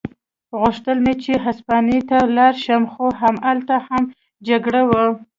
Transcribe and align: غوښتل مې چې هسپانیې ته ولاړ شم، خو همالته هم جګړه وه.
غوښتل 0.59 0.97
مې 1.05 1.13
چې 1.23 1.33
هسپانیې 1.45 1.99
ته 2.09 2.17
ولاړ 2.29 2.53
شم، 2.63 2.83
خو 2.93 3.05
همالته 3.21 3.75
هم 3.87 4.03
جګړه 4.47 4.81
وه. 4.89 5.05